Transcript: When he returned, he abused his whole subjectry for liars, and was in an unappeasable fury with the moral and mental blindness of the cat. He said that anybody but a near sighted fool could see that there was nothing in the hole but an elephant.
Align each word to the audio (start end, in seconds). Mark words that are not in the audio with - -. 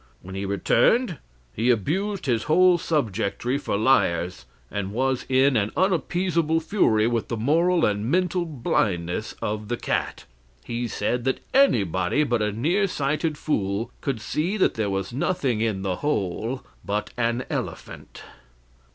When 0.23 0.33
he 0.33 0.45
returned, 0.47 1.19
he 1.55 1.69
abused 1.69 2.25
his 2.25 2.45
whole 2.45 2.79
subjectry 2.79 3.59
for 3.61 3.77
liars, 3.77 4.47
and 4.71 4.93
was 4.93 5.27
in 5.29 5.55
an 5.55 5.69
unappeasable 5.77 6.59
fury 6.59 7.05
with 7.05 7.27
the 7.27 7.37
moral 7.37 7.85
and 7.85 8.09
mental 8.09 8.47
blindness 8.47 9.35
of 9.43 9.67
the 9.67 9.77
cat. 9.77 10.25
He 10.65 10.87
said 10.87 11.23
that 11.25 11.41
anybody 11.53 12.23
but 12.23 12.41
a 12.41 12.51
near 12.51 12.87
sighted 12.87 13.37
fool 13.37 13.91
could 14.01 14.19
see 14.21 14.57
that 14.57 14.73
there 14.73 14.89
was 14.89 15.13
nothing 15.13 15.61
in 15.61 15.83
the 15.83 15.97
hole 15.97 16.65
but 16.83 17.11
an 17.15 17.45
elephant. 17.47 18.23